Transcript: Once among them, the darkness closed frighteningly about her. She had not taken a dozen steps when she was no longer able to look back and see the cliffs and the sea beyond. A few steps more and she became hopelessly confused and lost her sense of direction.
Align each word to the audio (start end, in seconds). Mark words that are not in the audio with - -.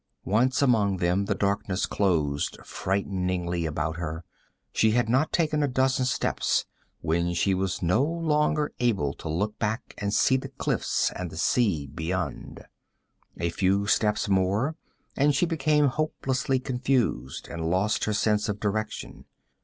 Once 0.25 0.63
among 0.63 0.97
them, 0.97 1.25
the 1.25 1.35
darkness 1.35 1.85
closed 1.85 2.57
frighteningly 2.65 3.67
about 3.67 3.97
her. 3.97 4.23
She 4.73 4.93
had 4.93 5.07
not 5.07 5.31
taken 5.31 5.61
a 5.61 5.67
dozen 5.67 6.05
steps 6.05 6.65
when 7.01 7.35
she 7.35 7.53
was 7.53 7.83
no 7.83 8.01
longer 8.03 8.73
able 8.79 9.13
to 9.13 9.29
look 9.29 9.59
back 9.59 9.93
and 9.99 10.11
see 10.11 10.37
the 10.37 10.49
cliffs 10.49 11.11
and 11.15 11.29
the 11.29 11.37
sea 11.37 11.85
beyond. 11.85 12.65
A 13.37 13.51
few 13.51 13.85
steps 13.85 14.27
more 14.27 14.75
and 15.15 15.35
she 15.35 15.45
became 15.45 15.85
hopelessly 15.89 16.57
confused 16.59 17.47
and 17.47 17.69
lost 17.69 18.05
her 18.05 18.13
sense 18.13 18.49
of 18.49 18.59
direction. 18.59 19.25